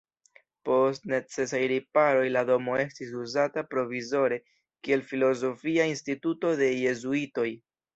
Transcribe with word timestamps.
Post 0.69 1.03
necesaj 1.11 1.59
riparoj 1.73 2.25
la 2.37 2.43
domo 2.51 2.79
estis 2.85 3.13
uzata 3.27 3.67
provizore 3.77 4.43
kiel 4.53 5.09
filozofia 5.15 5.91
instituto 5.97 6.61
de 6.67 6.77
jezuitoj. 6.91 7.51